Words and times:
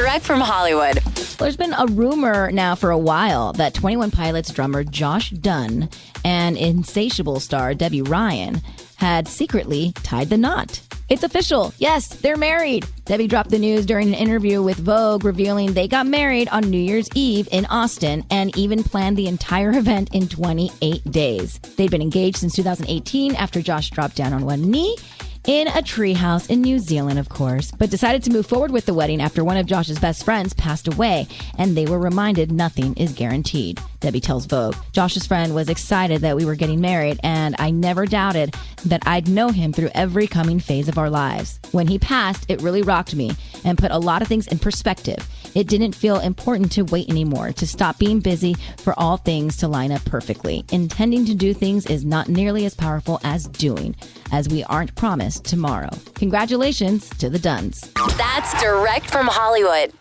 Direct 0.00 0.24
from 0.24 0.40
Hollywood. 0.40 0.96
There's 1.36 1.58
been 1.58 1.74
a 1.74 1.84
rumor 1.84 2.50
now 2.50 2.74
for 2.74 2.90
a 2.90 2.96
while 2.96 3.52
that 3.52 3.74
21 3.74 4.10
Pilots 4.10 4.50
drummer 4.50 4.82
Josh 4.82 5.28
Dun 5.28 5.90
and 6.24 6.56
insatiable 6.56 7.38
star 7.38 7.74
Debby 7.74 8.00
Ryan 8.00 8.62
had 8.96 9.28
secretly 9.28 9.92
tied 9.96 10.30
the 10.30 10.38
knot. 10.38 10.80
It's 11.10 11.22
official. 11.22 11.74
Yes, 11.76 12.08
they're 12.08 12.38
married. 12.38 12.86
Debby 13.04 13.26
dropped 13.26 13.50
the 13.50 13.58
news 13.58 13.84
during 13.84 14.08
an 14.08 14.14
interview 14.14 14.62
with 14.62 14.78
Vogue, 14.78 15.22
revealing 15.22 15.74
they 15.74 15.86
got 15.86 16.06
married 16.06 16.48
on 16.48 16.70
New 16.70 16.80
Year's 16.80 17.10
Eve 17.14 17.46
in 17.52 17.66
Austin 17.66 18.24
and 18.30 18.56
even 18.56 18.82
planned 18.82 19.18
the 19.18 19.28
entire 19.28 19.76
event 19.76 20.14
in 20.14 20.28
28 20.28 21.04
days. 21.12 21.58
They'd 21.76 21.90
been 21.90 22.00
engaged 22.00 22.38
since 22.38 22.56
2018 22.56 23.34
after 23.34 23.60
Josh 23.60 23.90
dropped 23.90 24.16
down 24.16 24.32
on 24.32 24.46
one 24.46 24.62
knee 24.70 24.96
in 25.50 25.66
a 25.66 25.82
treehouse 25.82 26.48
in 26.48 26.60
New 26.60 26.78
Zealand, 26.78 27.18
of 27.18 27.28
course, 27.28 27.72
but 27.72 27.90
decided 27.90 28.22
to 28.22 28.30
move 28.30 28.46
forward 28.46 28.70
with 28.70 28.86
the 28.86 28.94
wedding 28.94 29.20
after 29.20 29.42
one 29.42 29.56
of 29.56 29.66
Josh's 29.66 29.98
best 29.98 30.24
friends 30.24 30.54
passed 30.54 30.86
away, 30.86 31.26
and 31.58 31.76
they 31.76 31.86
were 31.86 31.98
reminded 31.98 32.52
nothing 32.52 32.94
is 32.94 33.12
guaranteed. 33.12 33.80
Debby 33.98 34.20
tells 34.20 34.46
Vogue, 34.46 34.76
Josh's 34.92 35.26
friend 35.26 35.52
was 35.52 35.68
excited 35.68 36.20
that 36.20 36.36
we 36.36 36.44
were 36.44 36.54
getting 36.54 36.80
married, 36.80 37.18
and 37.24 37.56
I 37.58 37.72
never 37.72 38.06
doubted 38.06 38.54
that 38.86 39.02
I'd 39.06 39.26
know 39.26 39.48
him 39.48 39.72
through 39.72 39.90
every 39.92 40.28
coming 40.28 40.60
phase 40.60 40.88
of 40.88 40.98
our 40.98 41.10
lives. 41.10 41.58
When 41.72 41.88
he 41.88 41.98
passed, 41.98 42.46
it 42.48 42.62
really 42.62 42.82
rocked 42.82 43.16
me 43.16 43.32
and 43.64 43.76
put 43.76 43.90
a 43.90 43.98
lot 43.98 44.22
of 44.22 44.28
things 44.28 44.46
in 44.46 44.60
perspective. 44.60 45.28
It 45.54 45.68
didn't 45.68 45.94
feel 45.94 46.20
important 46.20 46.72
to 46.72 46.82
wait 46.82 47.08
anymore, 47.08 47.52
to 47.52 47.66
stop 47.66 47.98
being 47.98 48.20
busy 48.20 48.54
for 48.78 48.94
all 48.98 49.16
things 49.16 49.56
to 49.58 49.68
line 49.68 49.92
up 49.92 50.04
perfectly. 50.04 50.64
Intending 50.70 51.24
to 51.26 51.34
do 51.34 51.52
things 51.52 51.86
is 51.86 52.04
not 52.04 52.28
nearly 52.28 52.66
as 52.66 52.74
powerful 52.74 53.20
as 53.24 53.46
doing, 53.48 53.96
as 54.32 54.48
we 54.48 54.64
aren't 54.64 54.94
promised 54.94 55.44
tomorrow. 55.44 55.90
Congratulations 56.14 57.08
to 57.18 57.28
the 57.28 57.38
Duns. 57.38 57.80
That's 58.16 58.60
direct 58.62 59.10
from 59.10 59.26
Hollywood. 59.26 59.92